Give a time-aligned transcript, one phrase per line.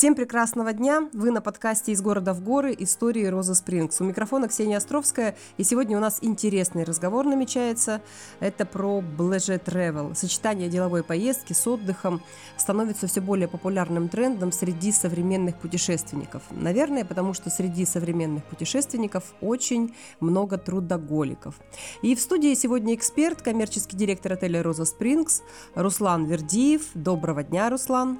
[0.00, 1.10] Всем прекрасного дня!
[1.12, 2.74] Вы на подкасте «Из города в горы.
[2.78, 4.00] Истории Розы Спрингс».
[4.00, 8.00] У микрофона Ксения Островская, и сегодня у нас интересный разговор намечается.
[8.40, 10.14] Это про Pleasure Travel.
[10.14, 12.22] Сочетание деловой поездки с отдыхом
[12.56, 16.44] становится все более популярным трендом среди современных путешественников.
[16.50, 21.60] Наверное, потому что среди современных путешественников очень много трудоголиков.
[22.00, 25.42] И в студии сегодня эксперт, коммерческий директор отеля «Роза Спрингс»
[25.74, 26.86] Руслан Вердиев.
[26.94, 28.18] Доброго дня, Руслан!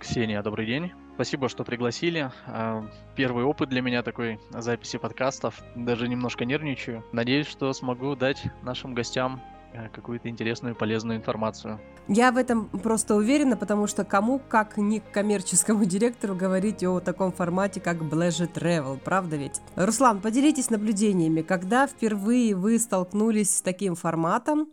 [0.00, 0.90] Ксения, добрый день.
[1.22, 2.32] Спасибо, что пригласили.
[2.48, 5.62] А, первый опыт для меня такой записи подкастов.
[5.76, 7.04] Даже немножко нервничаю.
[7.12, 9.40] Надеюсь, что смогу дать нашим гостям
[9.72, 11.78] э, какую-то интересную, полезную информацию.
[12.08, 17.30] Я в этом просто уверена, потому что кому, как не коммерческому директору, говорить о таком
[17.30, 19.60] формате, как Pleasure Travel, правда ведь?
[19.76, 24.70] Руслан, поделитесь наблюдениями, когда впервые вы столкнулись с таким форматом,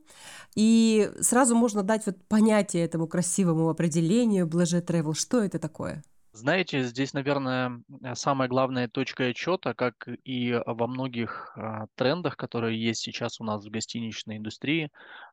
[0.56, 5.14] и сразу можно дать вот понятие этому красивому определению Pleasure Travel.
[5.14, 6.02] Что это такое?
[6.32, 7.82] Знаете, здесь, наверное,
[8.14, 13.66] самая главная точка отчета, как и во многих а, трендах, которые есть сейчас у нас
[13.66, 14.92] в гостиничной индустрии,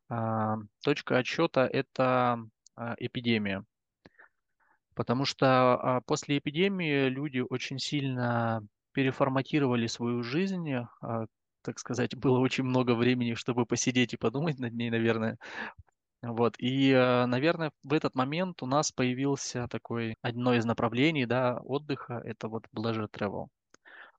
[0.08, 2.38] а, точка отчета– это
[2.76, 3.64] а, эпидемия.
[4.94, 11.26] Потому что а, после эпидемии люди очень сильно переформатировали свою жизнь, а,
[11.60, 15.36] так сказать, было очень много времени, чтобы посидеть и подумать над ней, наверное.
[16.28, 21.60] Вот, и, э, наверное, в этот момент у нас появился такой, одно из направлений, да,
[21.64, 23.46] отдыха, это вот pleasure travel.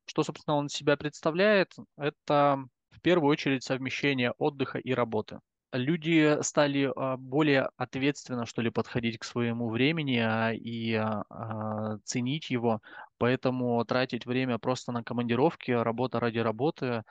[0.06, 1.74] Что, собственно, он себя представляет?
[1.98, 5.40] Это в первую очередь совмещение отдыха и работы.
[5.74, 12.50] Люди стали а, более ответственно, что ли, подходить к своему времени а, и а, ценить
[12.50, 12.82] его,
[13.18, 17.04] поэтому тратить время просто на командировки, работа ради работы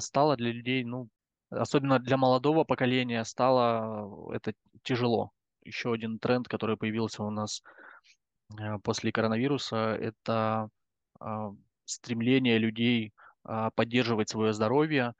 [0.00, 1.08] стало для людей, ну,
[1.50, 5.30] особенно для молодого поколения, стало это тяжело.
[5.62, 7.62] Еще один тренд, который появился у нас
[8.82, 10.70] после коронавируса, это
[11.84, 13.12] стремление людей
[13.74, 15.14] поддерживать свое здоровье,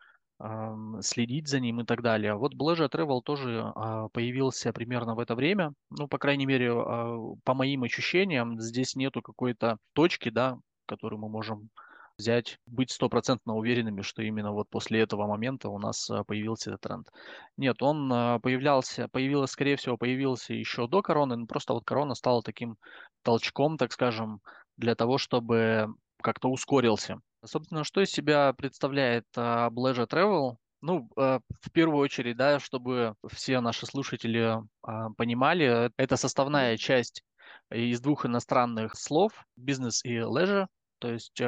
[1.00, 2.34] следить за ним и так далее.
[2.34, 5.72] Вот Pleasure Travel тоже а, появился примерно в это время.
[5.91, 10.56] Ну, по крайней мере, а, по моим ощущениям, здесь нету какой-то точки, да,
[10.87, 11.71] которую мы можем
[12.19, 16.83] взять, быть стопроцентно уверенными, что именно вот после этого момента у нас а, появился этот
[16.83, 17.09] тренд.
[17.56, 18.09] Нет, он
[18.41, 22.77] появлялся, появился, скорее всего, появился еще до короны, но просто вот корона стала таким
[23.23, 24.41] толчком, так скажем,
[24.77, 25.89] для того, чтобы
[26.21, 30.56] как-то ускорился Собственно, что из себя представляет uh, Pleasure Travel?
[30.81, 34.59] Ну, в первую очередь, да, чтобы все наши слушатели
[35.17, 37.25] понимали, это составная часть
[37.73, 40.67] из двух иностранных слов бизнес и leisure,
[40.98, 41.41] то есть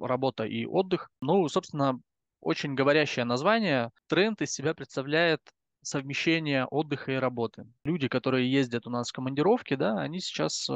[0.00, 1.10] работа и отдых.
[1.20, 2.00] Ну, собственно,
[2.40, 3.90] очень говорящее название.
[4.08, 5.40] Тренд из себя представляет
[5.82, 7.66] совмещение отдыха и работы.
[7.84, 10.68] Люди, которые ездят у нас в командировки, да, они сейчас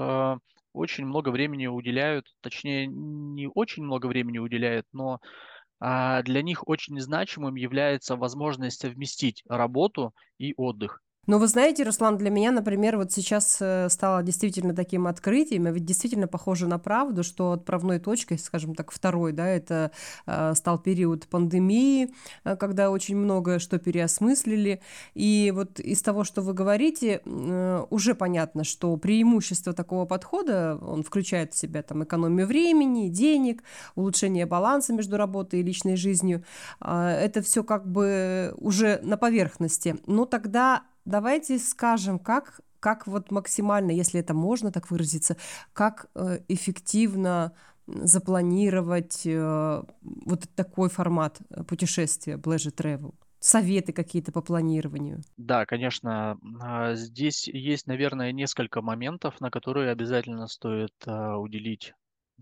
[0.72, 5.20] очень много времени уделяют, точнее, не очень много времени уделяют, но
[5.80, 11.02] а, для них очень значимым является возможность совместить работу и отдых.
[11.28, 15.70] Но вы знаете, Руслан, для меня, например, вот сейчас э, стало действительно таким открытием, и
[15.72, 19.92] ведь действительно похоже на правду, что отправной точкой, скажем так, второй, да, это
[20.26, 22.12] э, стал период пандемии,
[22.42, 24.80] э, когда очень многое что переосмыслили.
[25.14, 27.20] И вот из того, что вы говорите,
[27.90, 33.62] уже понятно, что преимущество такого подхода, он включает в себя там экономию времени, денег,
[33.94, 36.42] улучшение баланса между работой и личной жизнью.
[36.80, 39.96] Это все как бы уже на поверхности.
[40.06, 45.36] Но тогда давайте скажем, как, как вот максимально, если это можно так выразиться,
[45.72, 47.52] как э, эффективно
[47.86, 53.14] запланировать э, вот такой формат э, путешествия Pleasure Travel?
[53.40, 55.20] Советы какие-то по планированию?
[55.36, 56.38] Да, конечно.
[56.60, 61.92] А, здесь есть, наверное, несколько моментов, на которые обязательно стоит а, уделить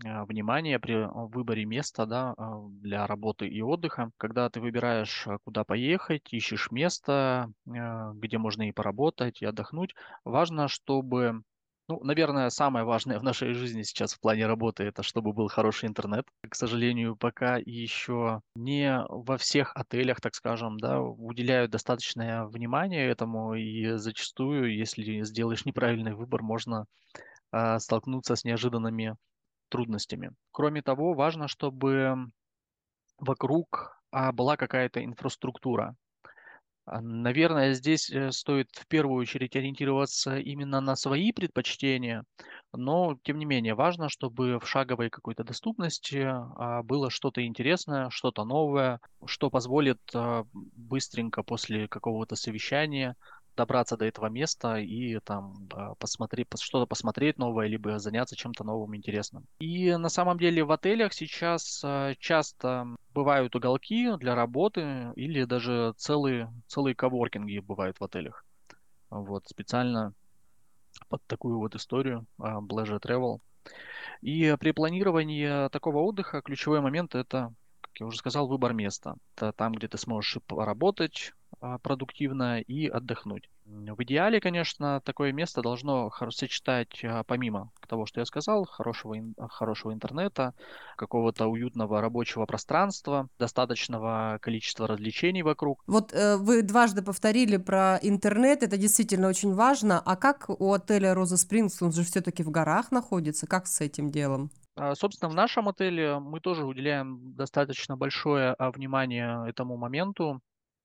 [0.03, 4.11] внимание при выборе места да, а, для работы и отдыха.
[4.17, 11.43] Когда ты выбираешь, куда поехать, ищешь место, где можно и поработать, и отдохнуть, важно, чтобы
[11.87, 15.89] ну, наверное, самое важное в нашей жизни сейчас в плане работы это чтобы был хороший
[15.89, 16.25] интернет.
[16.47, 23.55] К сожалению, пока еще не во всех отелях, так скажем, да, уделяют достаточное внимание этому,
[23.55, 26.85] и зачастую, если сделаешь неправильный выбор, можно
[27.79, 29.17] столкнуться с неожиданными
[29.71, 30.31] трудностями.
[30.51, 32.15] Кроме того, важно, чтобы
[33.17, 35.95] вокруг а, была какая-то инфраструктура.
[36.85, 42.23] А, наверное, здесь э, стоит в первую очередь ориентироваться именно на свои предпочтения,
[42.73, 48.43] Но, тем не менее, важно, чтобы в шаговой какой-то доступности а, было что-то интересное, что-то
[48.43, 50.01] новое, что позволит
[50.53, 53.15] быстренько после какого-то совещания
[53.55, 58.95] добраться до этого места и там а, посмотреть, что-то посмотреть новое, либо заняться чем-то новым
[58.95, 59.45] интересным.
[59.59, 65.93] И на самом деле в отелях сейчас а, часто бывают уголки для работы или даже
[65.97, 68.45] целые, целые коворкинги бывают в отелях.
[69.09, 70.13] Вот, специально
[71.09, 73.39] под такую вот историю а, Pleasure Travel.
[74.21, 79.15] И при планировании такого отдыха ключевой момент это, как я уже сказал, выбор места.
[79.35, 81.40] Это там, где ты сможешь поработать, а,
[81.83, 83.49] продуктивно и отдохнуть.
[83.65, 89.15] В идеале, конечно, такое место должно сочетать, а, помимо того, что я сказал, хорошего,
[89.49, 90.53] хорошего интернета,
[90.95, 95.83] какого-то уютного рабочего пространства, достаточного количества развлечений вокруг.
[95.87, 99.99] Вот э, вы дважды повторили про интернет, это действительно очень важно.
[99.99, 104.09] А как у отеля Роза Спрингс, он же все-таки в горах находится, как с этим
[104.09, 104.51] делом?
[104.75, 110.41] А, собственно, в нашем отеле мы тоже уделяем достаточно большое внимание этому моменту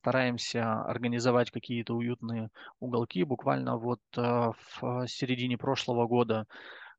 [0.07, 3.25] стараемся организовать какие-то уютные уголки.
[3.25, 6.47] Буквально вот э, в середине прошлого года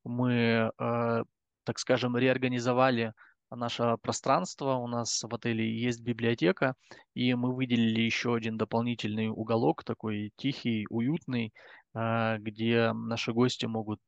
[0.04, 0.34] мы,
[0.78, 1.24] э,
[1.64, 3.14] так скажем, реорганизовали
[3.50, 4.74] наше пространство.
[4.74, 6.76] У нас в отеле есть библиотека,
[7.14, 11.54] и мы выделили еще один дополнительный уголок, такой тихий, уютный,
[11.96, 14.02] э, где наши гости могут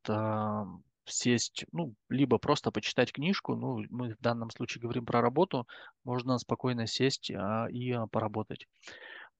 [1.09, 5.67] сесть, ну, либо просто почитать книжку, ну, мы в данном случае говорим про работу,
[6.03, 8.67] можно спокойно сесть а, и а, поработать.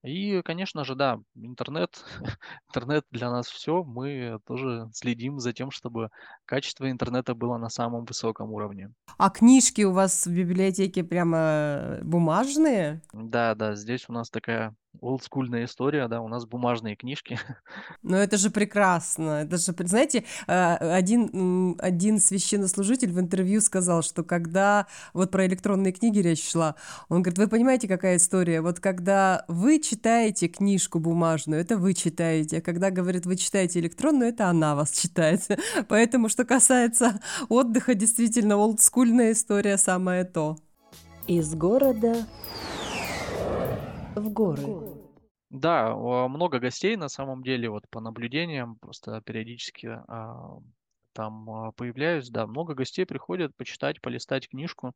[0.02, 2.02] И, конечно же, да, интернет,
[2.68, 3.84] интернет для нас все.
[3.84, 6.10] Мы тоже следим за тем, чтобы
[6.46, 8.92] качество интернета было на самом высоком уровне.
[9.18, 13.02] А книжки у вас в библиотеке прямо бумажные?
[13.12, 17.38] Да, да, здесь у нас такая олдскульная история, да, у нас бумажные книжки.
[18.02, 24.24] Но это же прекрасно, это же, знаете, а, один, один священнослужитель в интервью сказал, что
[24.24, 26.74] когда, вот про электронные книги речь шла,
[27.08, 32.58] он говорит, вы понимаете, какая история, вот когда вы читаете книжку бумажную, это вы читаете,
[32.58, 35.42] а когда, говорит, вы читаете электронную, это она вас читает.
[35.88, 40.58] Поэтому, что касается отдыха, действительно, олдскульная история самое то.
[41.26, 42.26] Из города
[44.14, 44.74] в горы.
[45.50, 45.94] Да,
[46.28, 50.58] много гостей на самом деле, вот по наблюдениям, просто периодически а,
[51.12, 54.92] там а, появляюсь, да, много гостей приходят почитать, полистать книжку.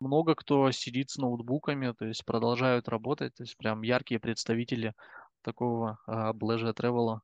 [0.00, 4.94] Много кто сидит с ноутбуками, то есть продолжают работать, то есть прям яркие представители
[5.42, 7.20] такого а, Pleasure Travel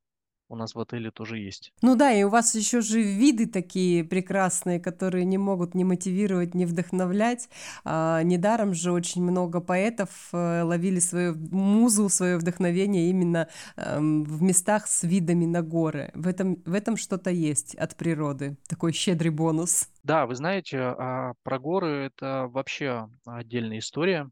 [0.48, 1.72] у нас в отеле тоже есть.
[1.82, 6.54] Ну да, и у вас еще же виды такие прекрасные, которые не могут не мотивировать,
[6.54, 7.48] не вдохновлять.
[7.84, 14.43] А, недаром же очень много поэтов э, ловили свою музу, свое вдохновение именно э, в
[14.43, 16.10] местах с видами на горы.
[16.14, 19.88] В этом, в этом что-то есть от природы, такой щедрый бонус.
[20.02, 24.31] Да, вы знаете, а, про горы это вообще отдельная история.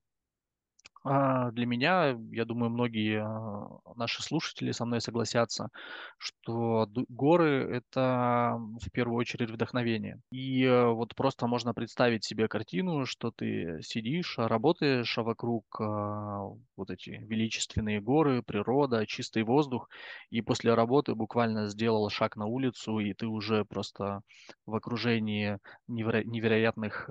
[1.06, 5.68] А, для меня, я думаю, многие а, наши слушатели со мной согласятся,
[6.16, 10.20] что горы– это в первую очередь вдохновение.
[10.30, 16.90] И э, вот просто можно представить себе картину, что ты сидишь, работаешь, а вокруг вот
[16.90, 19.90] эти величественные горы, природа, чистый воздух,
[20.30, 24.22] и после работы буквально сделал шаг на улицу, и ты уже просто
[24.64, 27.10] в окружении невероятных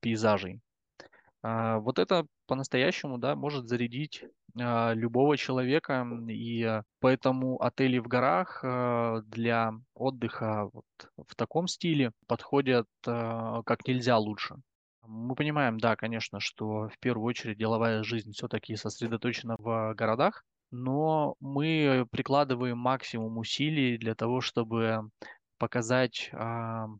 [0.00, 0.60] пейзажей.
[1.42, 4.24] А, вот это по-настоящему, да, может зарядить
[4.58, 8.60] а, любого человека, и а, поэтому отели в горах
[9.26, 10.84] для отдыха вот
[11.16, 14.56] в таком стиле подходят как нельзя лучше.
[15.06, 21.34] Мы понимаем, да, конечно, что в первую очередь деловая жизнь все-таки сосредоточена в городах, но
[21.40, 25.08] мы прикладываем максимум усилий для того, чтобы
[25.58, 26.30] показать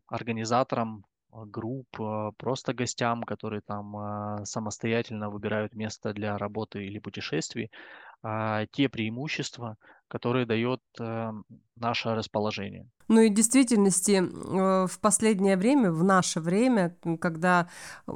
[0.07, 6.99] организаторам а, групп, а, просто гостям, которые там а, самостоятельно выбирают место для работы или
[6.99, 7.71] путешествий,
[8.71, 9.77] те преимущества,
[10.09, 10.81] которые дает
[11.77, 12.85] наше расположение.
[13.09, 17.67] Ну и в действительности э, в последнее время, в наше время, когда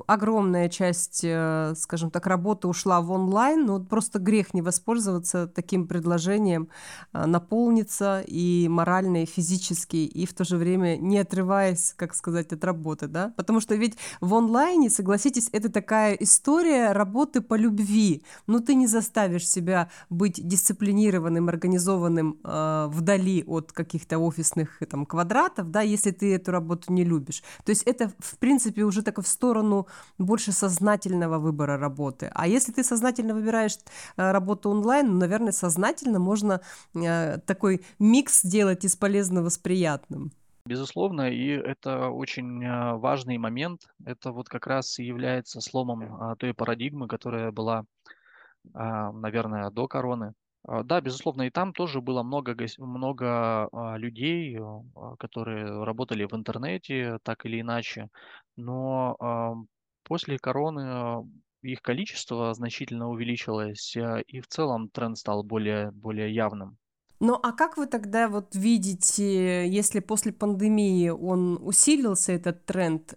[0.06, 5.88] огромная часть, э, скажем так, работы ушла в онлайн, ну просто грех не воспользоваться таким
[5.88, 6.70] предложением,
[7.12, 12.54] э, наполниться и морально, и физически, и в то же время не отрываясь, как сказать,
[12.54, 13.34] от работы, да?
[13.36, 18.24] Потому что ведь в онлайне, согласитесь, это такая история работы по любви.
[18.46, 25.72] Ну ты не заставишь себя быть дисциплинированным, организованным э, вдали от каких-то офисных там, квадратов,
[25.72, 27.44] да, если ты эту работу не любишь.
[27.66, 29.88] То есть это, в принципе, уже так в сторону
[30.18, 32.32] больше сознательного выбора работы.
[32.34, 33.78] А если ты сознательно выбираешь
[34.18, 36.62] э, работу онлайн, ну, наверное, сознательно можно
[36.96, 40.32] э, такой микс сделать из полезного с приятным.
[40.66, 43.82] Безусловно, и это очень а, важный момент.
[44.06, 47.86] Это вот как раз и является сломом а, той парадигмы, которая была,
[48.74, 50.34] а, наверное, до короны.
[50.66, 56.34] А, Да, безусловно, и там тоже было много, много а, людей, а, которые работали в
[56.34, 58.10] интернете так или иначе,
[58.56, 59.18] но
[60.04, 61.22] после короны а,
[61.62, 66.78] их количество значительно увеличилось, а, и в целом тренд стал более, более явным.
[67.26, 73.14] Ну, а как вы тогда вот видите, если после пандемии он усилился, этот тренд,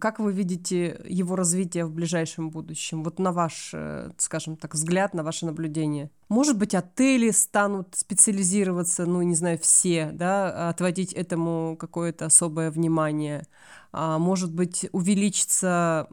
[0.00, 3.04] как вы видите его развитие в ближайшем будущем?
[3.04, 6.10] Вот на ваш, э, скажем так, взгляд, на ваше наблюдение.
[6.28, 13.46] Может быть, отели станут специализироваться, ну, не знаю, все, да, отводить этому какое-то особое внимание.
[13.90, 16.08] А, может быть, увеличится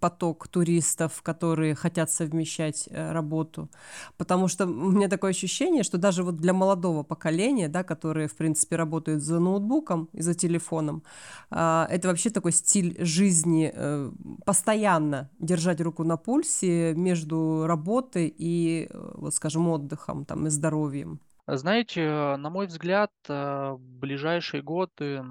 [0.00, 3.70] поток туристов, которые хотят совмещать э, работу.
[4.18, 8.36] Потому что у меня такое ощущение, что даже вот для молодого поколения, да, которые, в
[8.36, 11.02] принципе, работают за ноутбуком и за телефоном,
[11.50, 14.10] а, это вообще такой стиль жизни, э,
[14.44, 21.20] постоянно держать руку на пульсе между работой и, э, вот скажем, отдыхом там, и здоровьем.
[21.46, 25.24] Знаете, на мой взгляд, ближайшие годы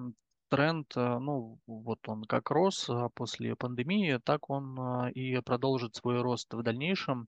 [0.49, 5.95] тренд, э, ну, вот он как рос а, после пандемии, так он а, и продолжит
[5.95, 7.27] свой рост в дальнейшем.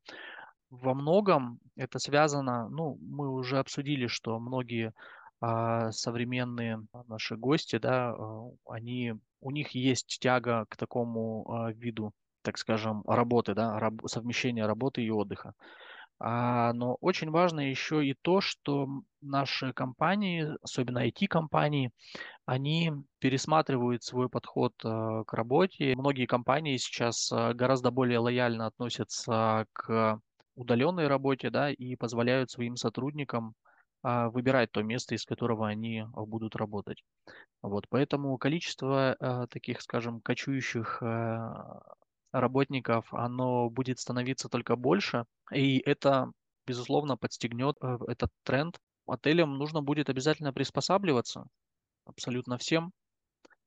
[0.70, 4.94] Во многом это связано, ну, мы уже обсудили, что многие
[5.42, 12.12] а, современные наши гости, да, а, они, у них есть тяга к такому а, виду,
[12.42, 15.54] так скажем, работы, да, раб- совмещения работы и отдыха.
[16.22, 18.88] А, но очень важно еще и то, что
[19.22, 21.92] наши компании, особенно IT-компании,
[22.46, 25.96] они пересматривают свой подход э, к работе.
[25.96, 30.20] Многие компании сейчас э, гораздо более лояльно относятся к
[30.56, 33.54] удаленной работе, да, и позволяют своим сотрудникам
[34.02, 37.02] а, выбирать то место, из которого они а, будут работать.
[37.62, 41.02] Вот, поэтому количество таких, скажем, кочующих
[42.32, 46.32] работников, оно будет становиться только больше, и это,
[46.68, 48.78] безусловно, подстегнет э, этот тренд.
[49.08, 51.46] Отелям нужно будет обязательно приспосабливаться
[52.06, 52.92] абсолютно всем,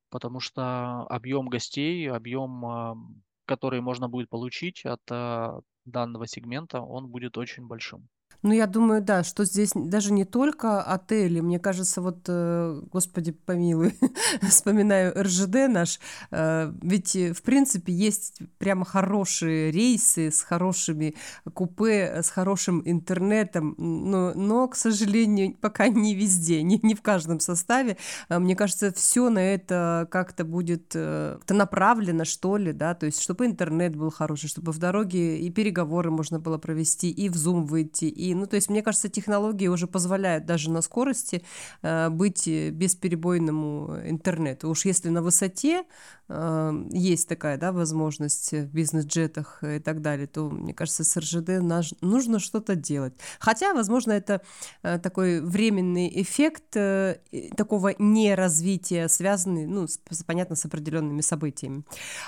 [0.09, 7.37] потому что объем гостей, объем, который можно будет получить от а, данного сегмента, он будет
[7.37, 8.07] очень большим.
[8.43, 11.39] Ну, я думаю, да, что здесь даже не только отели.
[11.39, 13.97] Мне кажется, вот, э, господи помилуй,
[14.41, 21.15] вспоминаю РЖД наш, э, ведь, э, в принципе, есть прямо хорошие рейсы с хорошими
[21.53, 27.39] купе, с хорошим интернетом, но, но к сожалению, пока не везде, не, не в каждом
[27.39, 27.95] составе.
[28.27, 33.45] Мне кажется, все на это как-то будет как-то направлено, что ли, да, то есть, чтобы
[33.45, 38.05] интернет был хороший, чтобы в дороге и переговоры можно было провести, и в Zoom выйти,
[38.05, 41.43] и, ну, то есть, мне кажется, технологии уже позволяют даже на скорости
[41.81, 44.69] э, быть э, бесперебойному интернету.
[44.69, 45.83] Уж если на высоте
[46.29, 51.61] э, есть такая, да, возможность в бизнес-джетах и так далее, то, мне кажется, с РЖД
[51.61, 53.13] наш- нужно что-то делать.
[53.39, 54.41] Хотя, возможно, это
[54.83, 57.19] э, такой временный эффект э,
[57.55, 61.83] такого неразвития, связанный, ну, с- понятно, с определенными событиями.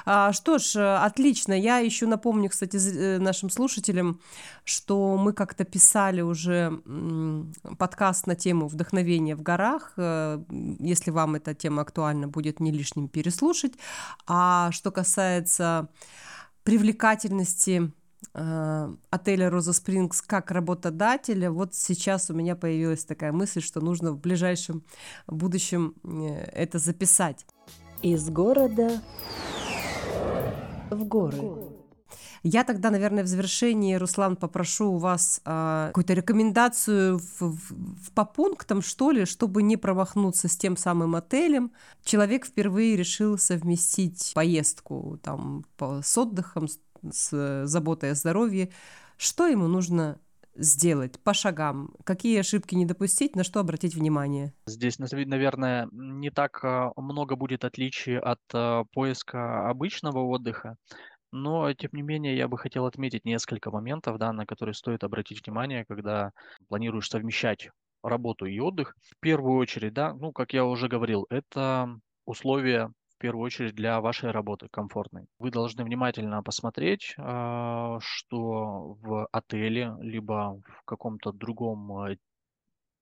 [0.05, 1.53] А, что ж, э, отлично.
[1.53, 4.19] Я еще напомню, кстати, э, нашим слушателям,
[4.63, 5.85] что мы как-то писали
[6.23, 9.93] уже м, подкаст на тему вдохновения в горах.
[9.97, 10.43] Э,
[10.79, 13.73] Если вам эта тема актуальна, будет не лишним переслушать.
[14.27, 15.87] А что касается
[16.63, 17.91] привлекательности
[18.33, 24.11] э, отеля Роза Спрингс как работодателя, вот сейчас у меня появилась такая мысль, что нужно
[24.11, 24.83] в ближайшем
[25.27, 27.45] будущем э, это записать.
[28.01, 29.01] Из города
[30.89, 31.74] в горы.
[32.47, 38.23] Я тогда, наверное, в завершении, Руслан, попрошу у вас а, какую-то рекомендацию в, в- по
[38.23, 41.71] пунктам, что ли, чтобы не промахнуться с тем самым отелем.
[42.03, 46.79] Человек впервые решил совместить поездку там, по- с отдыхом, с,
[47.11, 48.69] с заботой о здоровье.
[49.17, 50.19] Что ему нужно
[50.55, 51.95] сделать по шагам?
[52.03, 54.53] Какие ошибки не допустить, на что обратить внимание?
[54.67, 60.77] Здесь, наверное, не так а, много будет отличий от а, поиска обычного отдыха,
[61.35, 65.45] но, тем не менее, я бы хотел отметить несколько моментов, да, на которые стоит обратить
[65.45, 66.31] внимание, когда
[66.69, 67.69] планируешь совмещать
[68.01, 68.95] работу и отдых.
[69.01, 71.89] В первую очередь, да, ну, как я уже говорил, это
[72.25, 75.25] условия в первую очередь для вашей работы комфортной.
[75.39, 82.15] Вы должны внимательно посмотреть, а, что в отеле, либо в каком-то другом а,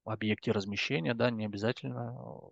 [0.05, 2.49] объекте размещения, да, не обязательно э,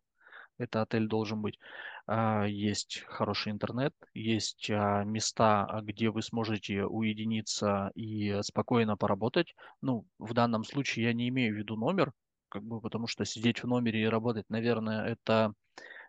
[0.61, 1.59] это отель должен быть.
[2.07, 9.55] А, Есть хороший интернет, есть а, места, а, где вы сможете уединиться и спокойно поработать.
[9.81, 12.13] Ну, в данном случае я не имею в виду номер,
[12.49, 15.53] как бы, потому что сидеть в номере и работать, наверное, это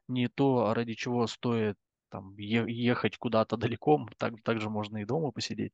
[0.08, 1.76] не то, ради чего стоит
[2.10, 5.72] там ехать куда-то далеко, так, также можно и дома посидеть.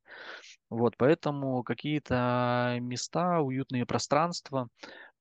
[0.70, 4.68] Вот, поэтому какие-то места, уютные пространства,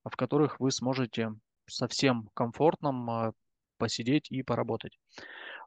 [0.03, 1.33] в которых вы сможете
[1.67, 3.33] совсем комфортным
[3.77, 4.99] посидеть и поработать.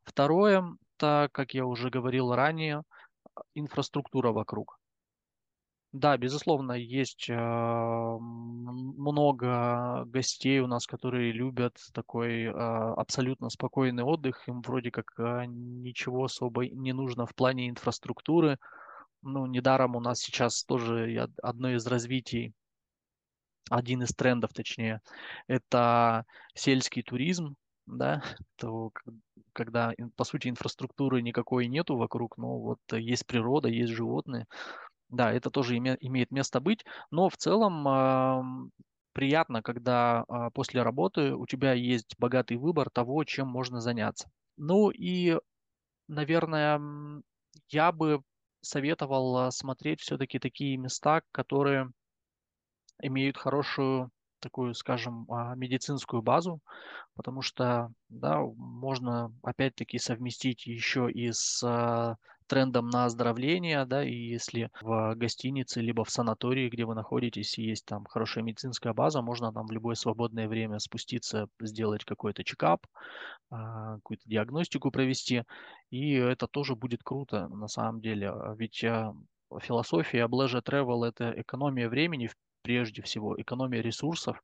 [0.04, 0.64] Второе,
[0.96, 2.82] так как я уже говорил ранее,
[3.54, 4.78] инфраструктура вокруг.
[5.92, 14.46] Да, безусловно, есть а, много гостей у нас, которые любят такой а, абсолютно спокойный отдых.
[14.48, 18.58] Им вроде как а, ничего особо не нужно в плане инфраструктуры.
[19.22, 22.54] Ну, недаром у нас сейчас тоже одно из развитий,
[23.68, 25.00] один из трендов, точнее,
[25.48, 26.24] это
[26.54, 27.56] сельский туризм,
[27.90, 28.22] да,
[28.56, 28.92] то
[29.52, 34.46] когда, по сути, инфраструктуры никакой нету вокруг, но вот есть природа, есть животные,
[35.08, 38.70] да, это тоже име, имеет место быть, но в целом э,
[39.12, 44.30] приятно, когда э, после работы у тебя есть богатый выбор того, чем можно заняться.
[44.56, 45.36] Ну и,
[46.08, 46.80] наверное,
[47.68, 48.22] я бы
[48.60, 51.90] советовал смотреть все-таки такие места, которые
[53.02, 56.60] имеют хорошую такую, скажем, а, медицинскую базу,
[57.14, 62.16] потому что, да, можно опять-таки совместить еще и с а,
[62.46, 67.84] трендом на оздоровление, да, и если в гостинице либо в санатории, где вы находитесь, есть
[67.86, 72.86] там хорошая медицинская база, можно там в любое свободное время спуститься, сделать какой-то чекап,
[73.50, 75.44] а, какую-то диагностику провести,
[75.90, 78.84] и это тоже будет круто на самом деле, ведь
[79.58, 82.30] философия Pleasure Travel– это экономия времени
[82.70, 84.40] прежде всего, экономия ресурсов,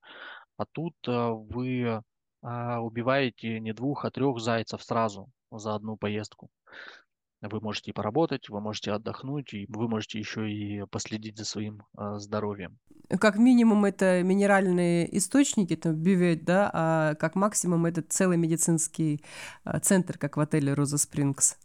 [0.57, 2.03] а тут вы
[2.43, 6.49] убиваете не двух, а трех зайцев сразу за одну поездку.
[7.41, 12.19] Вы можете поработать, вы можете отдохнуть, и вы можете еще и последить за своим э,
[12.19, 12.79] здоровьем.
[13.21, 19.23] Как минимум это минеральные источники, там бювет, да, а как максимум это целый медицинский
[19.83, 21.57] центр, как в отеле Роза Спрингс.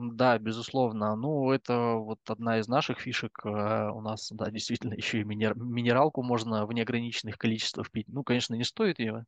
[0.00, 1.16] Да, безусловно.
[1.16, 3.40] Ну, это вот одна из наших фишек.
[3.44, 5.56] Э, у нас, да, действительно, еще и минер...
[5.56, 8.06] минералку можно в неограниченных количествах пить.
[8.08, 9.24] Ну, конечно, не стоит ее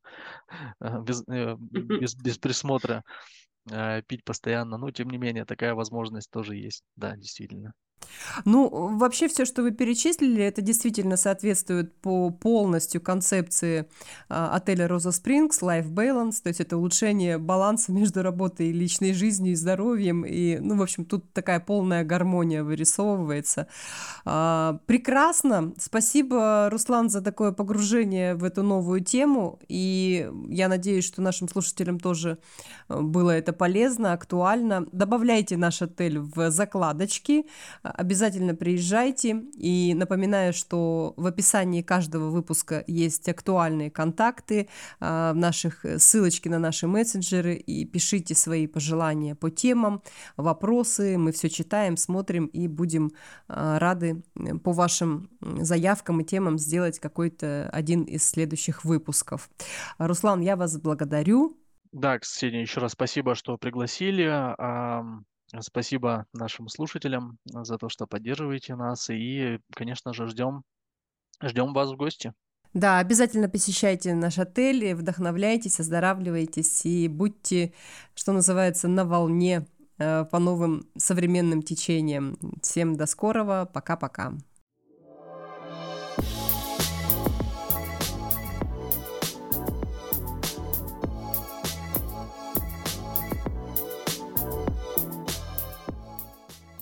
[0.80, 3.02] без, без, без присмотра
[3.68, 7.74] э, пить постоянно, но тем не менее такая возможность тоже есть, да, действительно.
[8.44, 13.86] Ну, вообще все, что вы перечислили, это действительно соответствует по полностью концепции
[14.28, 19.12] а, отеля Роза Спрингс, Life Balance, то есть это улучшение баланса между работой и личной
[19.12, 23.66] жизнью и здоровьем, и, ну, в общем, тут такая полная гармония вырисовывается.
[24.24, 31.22] А, прекрасно, спасибо, Руслан, за такое погружение в эту новую тему, и я надеюсь, что
[31.22, 32.38] нашим слушателям тоже
[32.88, 34.86] э, было это полезно, актуально.
[34.92, 37.46] Добавляйте наш отель в закладочки,
[37.92, 39.44] Обязательно приезжайте.
[39.54, 44.68] И напоминаю, что в описании каждого выпуска есть актуальные контакты,
[45.00, 47.54] а, наших э, ссылочки на наши мессенджеры.
[47.54, 50.02] И пишите свои пожелания по темам,
[50.36, 51.18] вопросы.
[51.18, 53.12] Мы все читаем, смотрим и будем
[53.48, 54.22] а, рады
[54.64, 59.50] по вашим заявкам и темам сделать какой-то один из следующих выпусков.
[59.98, 61.56] Руслан, я вас благодарю.
[61.92, 64.22] Да, Ксения, еще раз спасибо, что пригласили.
[65.58, 69.10] Спасибо нашим слушателям за то, что поддерживаете нас.
[69.10, 70.62] И, конечно же, ждем,
[71.42, 72.32] ждем вас в гости.
[72.72, 77.72] Да, обязательно посещайте наш отель, вдохновляйтесь, оздоравливайтесь и будьте,
[78.14, 79.66] что называется, на волне
[79.98, 82.38] э, по новым современным течениям.
[82.62, 84.34] Всем до скорого, пока-пока.